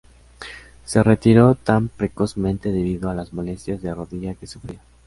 [0.83, 4.79] Se retiró tan precozmente debido a las molestias de rodilla que sufría.